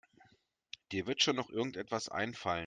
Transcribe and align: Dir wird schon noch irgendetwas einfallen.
Dir 0.91 1.05
wird 1.05 1.21
schon 1.21 1.35
noch 1.35 1.51
irgendetwas 1.51 2.09
einfallen. 2.09 2.59